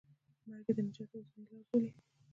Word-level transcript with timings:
مرګ 0.47 0.67
یې 0.69 0.73
د 0.77 0.79
نجات 0.87 1.09
یوازینۍ 1.13 1.43
لاره 1.51 1.65
بولي. 1.69 1.89